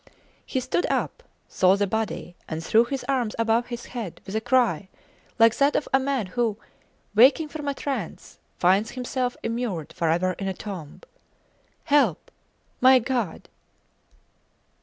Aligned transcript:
He 0.47 0.59
stood 0.59 0.87
up, 0.87 1.21
saw 1.47 1.75
the 1.75 1.85
body, 1.85 2.35
and 2.49 2.63
threw 2.65 2.85
his 2.85 3.03
arms 3.03 3.35
above 3.37 3.67
his 3.67 3.85
head 3.93 4.19
with 4.25 4.35
a 4.35 4.41
cry 4.41 4.89
like 5.37 5.55
that 5.57 5.75
of 5.75 5.87
a 5.93 5.99
man 5.99 6.25
who, 6.33 6.57
waking 7.13 7.49
from 7.49 7.67
a 7.67 7.75
trance, 7.75 8.39
finds 8.57 8.89
himself 8.97 9.37
immured 9.43 9.93
forever 9.93 10.33
in 10.39 10.47
a 10.47 10.55
tomb. 10.55 11.01
Help!.... 11.85 12.31
My 12.79 12.97
God! 12.97 13.47